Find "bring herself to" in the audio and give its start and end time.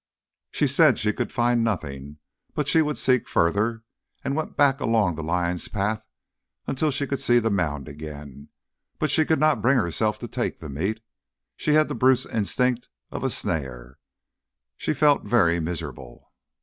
9.61-10.27